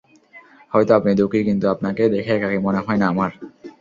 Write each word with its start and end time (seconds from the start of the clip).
হয়তো 0.71 0.91
আপনি 0.95 1.11
দুঃখী, 1.19 1.39
কিন্তু 1.47 1.65
আপনাকে 1.73 2.03
দেখে 2.13 2.31
একাকী 2.35 2.59
মনে 2.65 2.79
হয় 2.85 2.99
না 3.01 3.05
আমার। 3.13 3.31